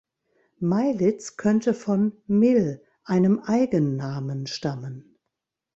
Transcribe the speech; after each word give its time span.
Meilitz 0.59 1.37
könnte 1.37 1.75
von 1.75 2.13
"Mil", 2.25 2.83
einem 3.03 3.37
Eigennamen 3.39 4.47
stammen. 4.47 5.19